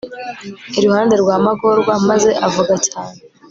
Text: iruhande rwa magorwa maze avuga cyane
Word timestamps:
iruhande 0.77 1.15
rwa 1.21 1.35
magorwa 1.45 1.93
maze 2.09 2.29
avuga 2.47 2.73
cyane 2.87 3.17